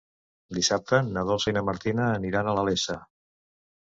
Dissabte 0.57 1.01
na 1.09 1.25
Dolça 1.31 1.51
i 1.51 1.53
na 1.57 1.63
Martina 1.69 2.07
aniran 2.13 2.49
a 2.53 2.57
la 2.61 2.63
Iessa. 2.71 2.99